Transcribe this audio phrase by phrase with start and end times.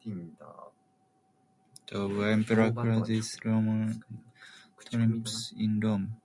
[0.00, 0.28] He was
[1.88, 4.04] exhibited as part of the emperor Claudius's Roman
[4.84, 6.20] triumph in Rome.